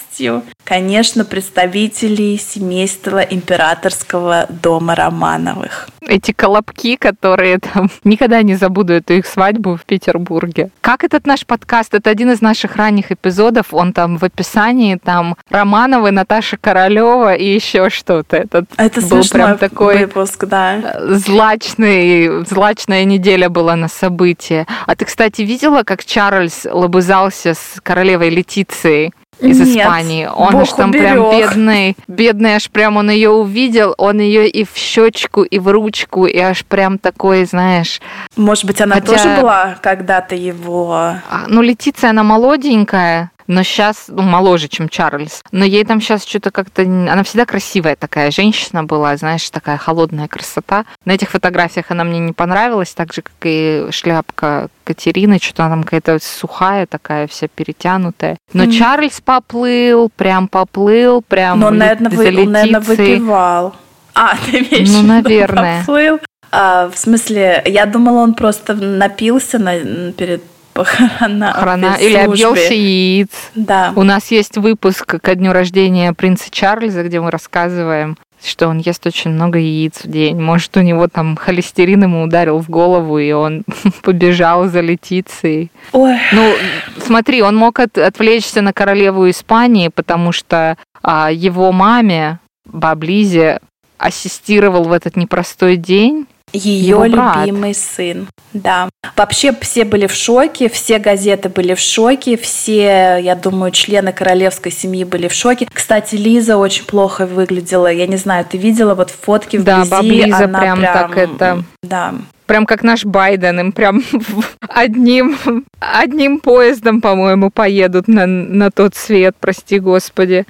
[0.64, 5.88] конечно, представителей семейства императорского дома Романовых.
[6.06, 7.90] Эти колобки, которые там...
[8.04, 10.70] Никогда не забуду эту их свадьбу в Петербурге.
[10.80, 11.94] Как этот наш подкаст?
[11.94, 13.74] Это один из наших ранних эпизодов.
[13.74, 18.36] Он там в описании, там Романовы, Наташа Королева и еще что-то.
[18.36, 21.00] Этот Это был прям такой выпуск, да.
[21.00, 24.66] Злачный, злачная неделя была на событии.
[24.86, 29.12] А ты, кстати, видела, как Чарльз лобызался с королевой Летицией?
[29.40, 30.26] Из Нет, Испании.
[30.26, 31.12] Он Бог аж там уберег.
[31.12, 35.68] прям бедный, бедный, аж прям он ее увидел, он ее и в щечку, и в
[35.68, 38.00] ручку, и аж прям такой, знаешь.
[38.36, 39.06] Может быть, она Хотя...
[39.06, 40.92] тоже была когда-то его.
[40.92, 45.42] А, ну, Летиция, она молоденькая, но сейчас, ну, моложе, чем Чарльз.
[45.50, 46.82] Но ей там сейчас что-то как-то...
[46.82, 50.84] Она всегда красивая такая женщина была, знаешь, такая холодная красота.
[51.04, 55.74] На этих фотографиях она мне не понравилась, так же, как и шляпка Катерины, что-то она
[55.74, 58.36] там какая-то сухая такая, вся перетянутая.
[58.52, 58.72] Но mm.
[58.72, 63.74] Чарльз поплыл, прям поплыл, прям Но, наверное, вы, он, наверное, выпивал.
[64.14, 65.80] А, ты имеешь Ну, наверное.
[65.80, 66.20] Поплыл.
[66.52, 70.44] А, в смысле, я думала, он просто напился на, перед
[70.84, 71.52] похорона.
[71.54, 73.30] Похорона или объелся яиц.
[73.54, 73.92] Да.
[73.96, 79.06] У нас есть выпуск ко дню рождения принца Чарльза, где мы рассказываем, что он ест
[79.06, 80.40] очень много яиц в день.
[80.40, 83.64] Может, у него там холестерин ему ударил в голову, и он
[84.02, 85.70] побежал за Летицией.
[85.92, 86.16] Ой.
[86.32, 86.52] Ну,
[86.98, 93.60] смотри, он мог от, отвлечься на королеву Испании, потому что а, его маме, Баблизе,
[93.98, 98.26] ассистировал в этот непростой день ее любимый сын.
[98.52, 98.88] Да.
[99.16, 104.72] Вообще все были в шоке, все газеты были в шоке, все, я думаю, члены королевской
[104.72, 105.68] семьи были в шоке.
[105.72, 107.92] Кстати, Лиза очень плохо выглядела.
[107.92, 109.90] Я не знаю, ты видела вот фотки вблизи?
[109.90, 111.64] Да, Лиза она прям, прям так это...
[111.82, 112.14] Да.
[112.46, 114.02] Прям как наш Байден, им прям
[114.68, 115.38] одним,
[115.78, 120.46] одним поездом, по-моему, поедут на, на тот свет, прости господи.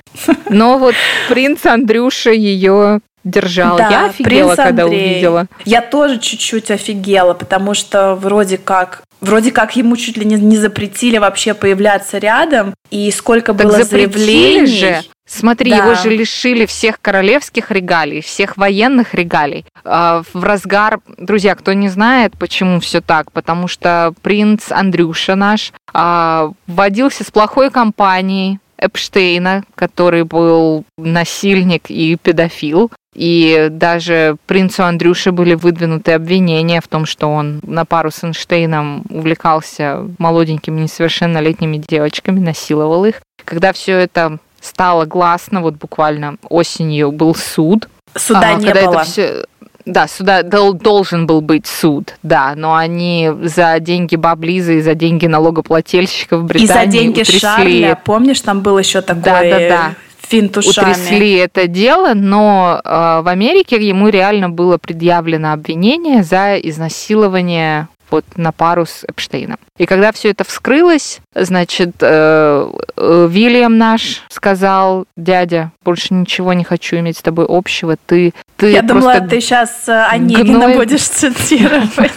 [0.49, 0.95] Но вот
[1.29, 3.77] принц Андрюша ее держал.
[3.77, 5.47] Да, я офигела, когда увидела.
[5.65, 10.57] Я тоже чуть-чуть офигела, потому что вроде как вроде как ему чуть ли не, не
[10.57, 14.67] запретили вообще появляться рядом, и сколько так было заявлений.
[14.67, 15.03] же.
[15.27, 15.77] Смотри, да.
[15.77, 19.65] его же лишили всех королевских регалий, всех военных регалий.
[19.85, 25.73] А, в разгар, друзья, кто не знает, почему все так, потому что принц Андрюша наш
[25.93, 32.91] а, водился с плохой компанией, Эпштейна, который был насильник и педофил.
[33.15, 39.03] И даже принцу Андрюше были выдвинуты обвинения в том, что он на пару с Эйнштейном
[39.11, 43.21] увлекался молоденькими несовершеннолетними девочками, насиловал их.
[43.45, 47.89] Когда все это стало гласно, вот буквально осенью был суд.
[48.15, 48.95] Суда а, не когда было.
[49.01, 49.45] Это все,
[49.87, 55.27] да, сюда должен был быть суд, да, но они за деньги Баблиза и за деньги
[55.27, 57.39] налогоплательщиков Британии И за деньги утрясли...
[57.39, 59.95] Шарля, помнишь, там был еще такой да, да, да.
[60.21, 60.93] финт ушами.
[60.93, 62.89] Утрясли это дело, но э,
[63.23, 69.59] в Америке ему реально было предъявлено обвинение за изнасилование вот на пару с Эпштейном.
[69.79, 76.65] И когда все это вскрылось, значит, э, э, Вильям наш сказал, дядя, больше ничего не
[76.65, 80.77] хочу иметь с тобой общего, ты, ты Я думала, ты сейчас э, Онегина гной...
[80.77, 82.13] будешь цитировать.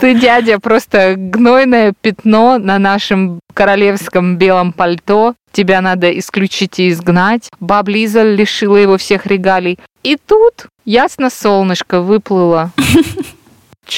[0.00, 5.34] Ты, дядя, просто гнойное пятно на нашем королевском белом пальто.
[5.52, 7.50] Тебя надо исключить и изгнать.
[7.60, 9.78] Баб Лиза лишила его всех регалий.
[10.02, 12.72] И тут ясно солнышко выплыло.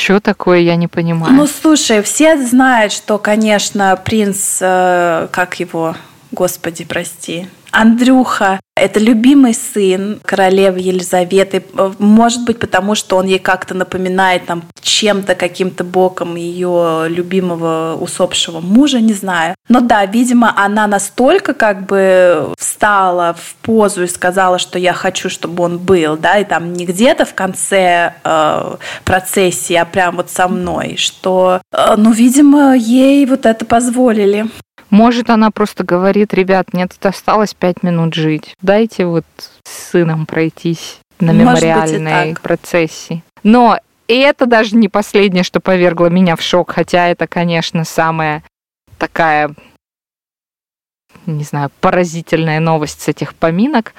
[0.02, 1.32] Что такое, я не понимаю.
[1.32, 5.94] Ну, слушай, все знают, что, конечно, принц, э, как его,
[6.32, 11.64] господи, прости, Андрюха– это любимый сын королевы Елизаветы.
[11.98, 18.60] Может быть, потому что он ей как-то напоминает там чем-то, каким-то боком ее любимого усопшего
[18.60, 19.54] мужа, не знаю.
[19.68, 25.30] Но да, видимо, она настолько как бы встала в позу и сказала, что я хочу,
[25.30, 30.30] чтобы он был, да, и там не где-то в конце э, процессии, а прям вот
[30.30, 34.46] со мной, что, э, ну, видимо, ей вот это позволили.
[34.90, 38.54] Может, она просто говорит, ребят, мне тут осталось пять минут жить.
[38.60, 39.24] Дайте вот
[39.64, 43.22] с сыном пройтись на мемориальной процессии.
[43.42, 48.42] Но и это даже не последнее, что повергло меня в шок, хотя это, конечно, самая
[48.98, 49.54] такая,
[51.24, 53.94] не знаю, поразительная новость с этих поминок.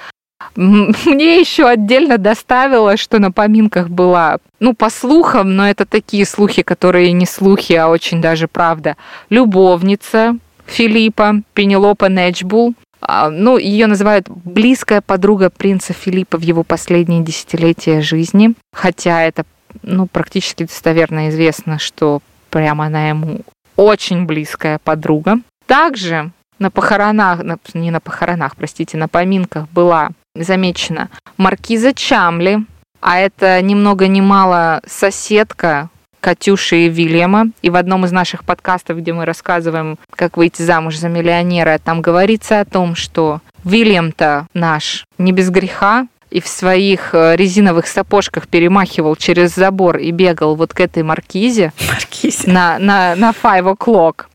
[0.55, 6.61] Мне еще отдельно доставило, что на поминках была, ну, по слухам, но это такие слухи,
[6.61, 8.97] которые не слухи, а очень даже правда,
[9.29, 12.75] любовница Филиппа, Пенелопа Нечбул.
[13.01, 19.45] А, ну, ее называют близкая подруга принца Филиппа в его последние десятилетия жизни, хотя это,
[19.81, 23.41] ну, практически достоверно известно, что прямо она ему
[23.75, 25.39] очень близкая подруга.
[25.65, 27.41] Также на похоронах,
[27.73, 32.59] не на похоронах, простите, на поминках была замечена маркиза Чамли,
[33.01, 35.89] а это ни много ни мало соседка
[36.23, 37.47] Катюши и Вильяма.
[37.61, 42.01] И в одном из наших подкастов, где мы рассказываем, как выйти замуж за миллионера, там
[42.01, 48.47] говорится о том, что Вильям-то наш не без греха, и в своих э, резиновых сапожках
[48.47, 52.49] перемахивал через забор и бегал вот к этой маркизе, маркизе.
[52.49, 54.25] На, на, на five o'clock.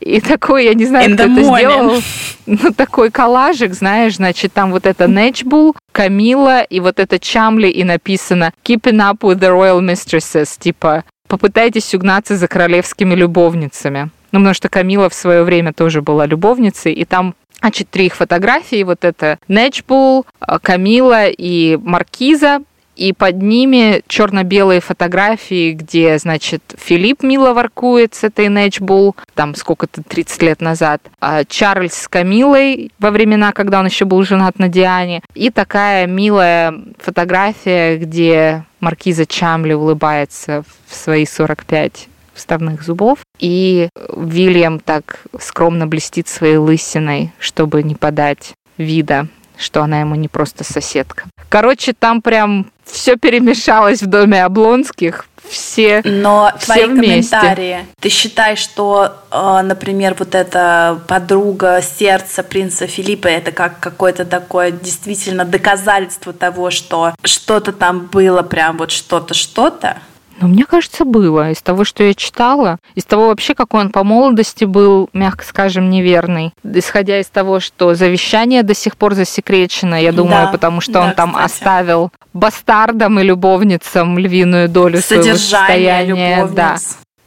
[0.00, 2.02] И такой, я не знаю, кто это сделал,
[2.46, 7.82] ну, такой коллажик, знаешь, значит, там вот это Нечбул, Камила и вот это Чамли, и
[7.82, 14.10] написано Keeping up with the royal mistresses, типа попытайтесь угнаться за королевскими любовницами.
[14.32, 18.14] Ну, потому что Камила в свое время тоже была любовницей, и там Значит, три их
[18.14, 18.84] фотографии.
[18.84, 20.26] Вот это Нечбул,
[20.62, 22.60] Камила и Маркиза
[22.98, 30.02] и под ними черно-белые фотографии, где, значит, Филипп мило воркует с этой Нэтчбул, там сколько-то,
[30.02, 34.68] 30 лет назад, а Чарльз с Камилой во времена, когда он еще был женат на
[34.68, 43.20] Диане, и такая милая фотография, где маркиза Чамли улыбается в свои 45 вставных зубов.
[43.38, 50.28] И Вильям так скромно блестит своей лысиной, чтобы не подать вида, что она ему не
[50.28, 51.24] просто соседка.
[51.48, 57.30] Короче, там прям все перемешалось в доме Облонских, все, Но все твои вместе.
[57.36, 57.86] комментарии.
[58.00, 64.70] Ты считаешь, что, э, например, вот эта подруга сердца принца Филиппа, это как какое-то такое
[64.70, 69.98] действительно доказательство того, что что-то там было, прям вот что-то, что-то?
[70.40, 71.50] Но мне кажется, было.
[71.50, 75.90] Из того, что я читала, из того вообще, какой он по молодости был, мягко скажем,
[75.90, 76.52] неверный.
[76.64, 81.04] Исходя из того, что завещание до сих пор засекречено, я думаю, да, потому что да,
[81.04, 81.46] он там кстати.
[81.46, 86.36] оставил бастардам и любовницам львиную долю Содержание своего состояния.
[86.36, 86.56] Любовниц.
[86.56, 86.76] Да.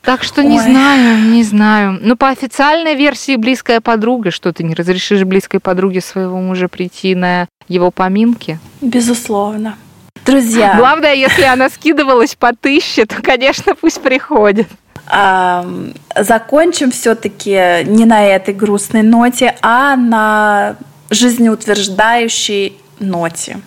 [0.02, 0.64] Так что не Ой.
[0.64, 2.00] знаю, не знаю.
[2.02, 7.14] Ну, по официальной версии близкая подруга, что ты не разрешишь близкой подруге своего мужа прийти
[7.14, 8.60] на его поминки?
[8.82, 9.76] Безусловно.
[10.26, 10.76] Друзья.
[10.78, 14.68] Главное, если она скидывалась по тысяче, то, конечно, пусть приходит.
[15.08, 15.66] А,
[16.16, 20.78] закончим все-таки не на этой грустной ноте, а на
[21.10, 23.60] жизнеутверждающей ноте.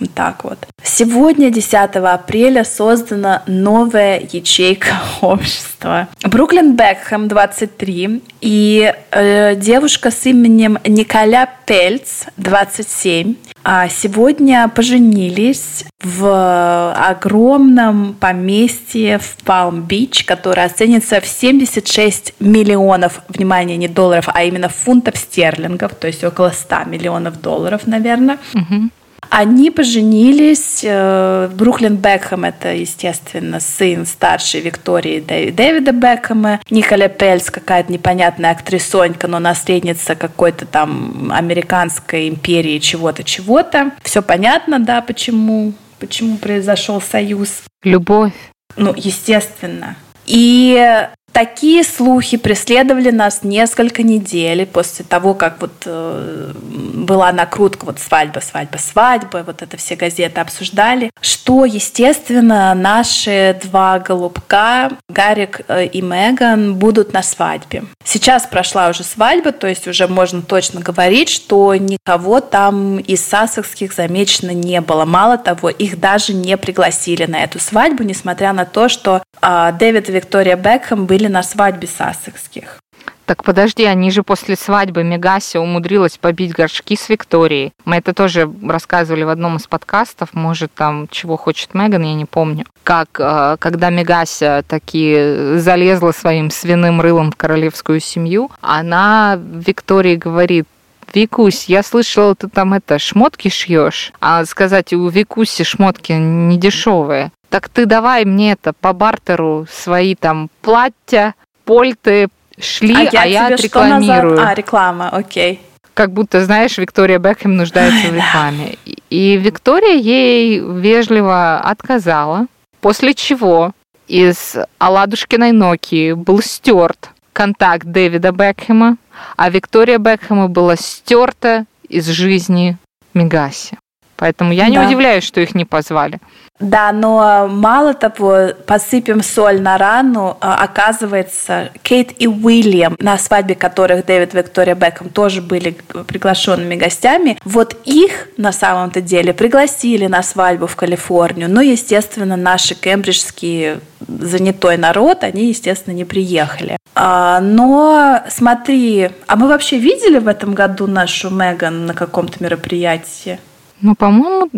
[0.00, 0.58] Вот так вот.
[0.82, 6.08] Сегодня, 10 апреля, создана новая ячейка общества.
[6.24, 16.94] Бруклин Бекхэм, 23, и э, девушка с именем Николя Пельц, 27, а сегодня поженились в
[16.94, 25.18] огромном поместье в Палм-Бич, которое оценится в 76 миллионов, внимание, не долларов, а именно фунтов
[25.18, 28.38] стерлингов, то есть около 100 миллионов долларов, наверное.
[28.54, 28.90] Угу.
[29.28, 30.80] Они поженились.
[30.82, 36.60] Э, Бруклин Бекхэм– это, естественно, сын старшей Виктории Дэвида Бекхэма.
[36.70, 43.92] Николя Пельс– какая-то непонятная актрисонька, но наследница какой-то там американской империи чего-то, чего-то.
[44.02, 47.62] Все понятно, да, почему, почему произошел союз.
[47.82, 48.32] Любовь.
[48.76, 49.96] Ну, естественно.
[50.26, 58.00] И Такие слухи преследовали нас несколько недель после того, как вот э, была накрутка вот
[58.00, 65.86] свадьба, свадьба, свадьба, вот это все газеты обсуждали, что, естественно, наши два голубка, Гарик э,
[65.86, 67.84] и Меган, будут на свадьбе.
[68.04, 73.92] Сейчас прошла уже свадьба, то есть уже можно точно говорить, что никого там из сассекских
[73.92, 75.04] замечено не было.
[75.04, 80.08] Мало того, их даже не пригласили на эту свадьбу, несмотря на то, что э, Дэвид
[80.08, 82.78] и Виктория Бекхэм были были на свадьбе сассекских.
[83.26, 87.72] Так подожди, они же после свадьбы Мегаси умудрилась побить горшки с Викторией.
[87.84, 92.24] Мы это тоже рассказывали в одном из подкастов, может, там чего хочет Меган, я не
[92.24, 92.64] помню.
[92.82, 100.66] Как, э, когда Мегася таки залезла своим свиным рылом в королевскую семью, она Виктории говорит,
[101.12, 104.12] Викусь, я слышала, ты там это шмотки шьешь.
[104.20, 107.30] А сказать, у Викуси шмотки не дешевые.
[107.50, 111.34] Так ты давай мне это по бартеру свои там платья,
[111.64, 112.28] польты,
[112.58, 114.40] шли, а, а я, я отрекламирую.
[114.40, 115.60] А, реклама, окей.
[115.94, 118.78] Как будто, знаешь, Виктория Бекхэм нуждается в рекламе.
[119.10, 122.46] И Виктория ей вежливо отказала,
[122.80, 123.72] после чего
[124.06, 128.96] из Аладушкиной Nokia был стерт контакт Дэвида Бекхэма,
[129.36, 132.76] а Виктория Бекхэма была стерта из жизни
[133.14, 133.78] Мегаси.
[134.20, 134.86] Поэтому я не да.
[134.86, 136.18] удивляюсь, что их не позвали.
[136.58, 143.54] Да, но мало того, посыпем соль на рану, а, оказывается, Кейт и Уильям, на свадьбе
[143.54, 145.74] которых Дэвид и Виктория Бекхэм тоже были
[146.06, 151.48] приглашенными гостями, вот их на самом-то деле пригласили на свадьбу в Калифорнию.
[151.48, 156.76] Ну, естественно, наши кембриджские занятой народ, они, естественно, не приехали.
[156.94, 163.38] А, но смотри, а мы вообще видели в этом году нашу Меган на каком-то мероприятии?
[163.82, 164.50] Ну, по-моему,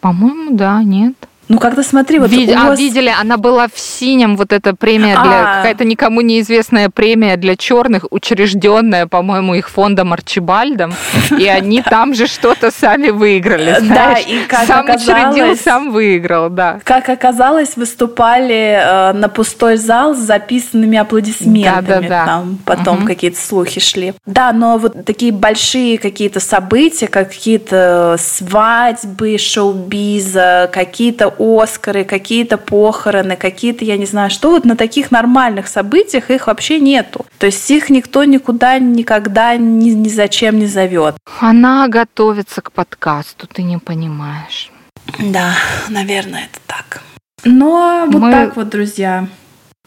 [0.00, 1.14] по-моему, да, нет.
[1.48, 2.54] Ну, когда смотри, вот Вид...
[2.54, 2.70] вас...
[2.70, 5.40] А, видели, она была в синем, вот эта премия для...
[5.40, 5.56] А.
[5.56, 10.94] Какая-то никому неизвестная премия для черных, учрежденная, по-моему, их фондом Арчибальдом,
[11.36, 16.80] и они там же что-то сами выиграли, Да, и как Сам учредил, сам выиграл, да.
[16.84, 22.08] Как оказалось, выступали э, на пустой зал с записанными аплодисментами.
[22.08, 24.14] Там потом какие-то слухи шли.
[24.26, 33.36] Да, но вот такие большие какие-то события, как какие-то свадьбы, шоу-биза, какие-то Оскары, какие-то похороны,
[33.36, 37.26] какие-то, я не знаю что, вот на таких нормальных событиях их вообще нету.
[37.38, 41.16] То есть их никто никуда никогда ни, ни зачем не зовет.
[41.40, 44.70] Она готовится к подкасту, ты не понимаешь.
[45.18, 45.54] Да,
[45.88, 47.02] наверное, это так.
[47.44, 48.30] Но вот Мы...
[48.30, 49.26] так вот, друзья.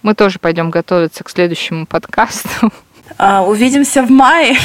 [0.03, 2.71] Мы тоже пойдем готовиться к следующему подкасту.
[3.17, 4.57] А, увидимся в мае.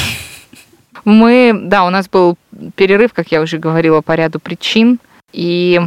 [1.05, 2.37] Мы, да, у нас был
[2.75, 4.99] перерыв, как я уже говорила, по ряду причин.
[5.31, 5.79] И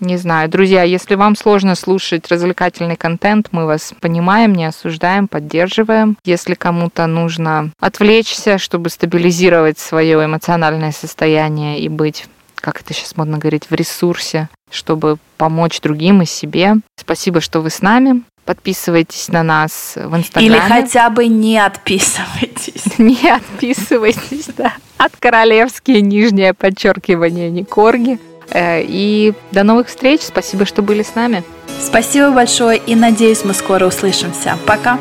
[0.00, 6.16] не знаю, друзья, если вам сложно слушать развлекательный контент, мы вас понимаем, не осуждаем, поддерживаем.
[6.24, 12.26] Если кому-то нужно отвлечься, чтобы стабилизировать свое эмоциональное состояние и быть,
[12.56, 16.76] как это сейчас модно говорить, в ресурсе, чтобы помочь другим и себе.
[16.96, 18.22] Спасибо, что вы с нами.
[18.44, 20.56] Подписывайтесь на нас в Инстаграме.
[20.56, 22.98] Или хотя бы не отписывайтесь.
[22.98, 24.74] Не отписывайтесь, да.
[24.98, 28.18] От королевские нижнее подчеркивание не корги.
[28.54, 30.22] И до новых встреч.
[30.22, 31.42] Спасибо, что были с нами.
[31.80, 34.58] Спасибо большое и надеюсь, мы скоро услышимся.
[34.66, 34.98] Пока.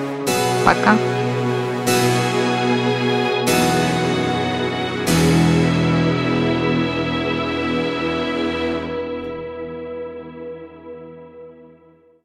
[0.66, 0.96] Пока.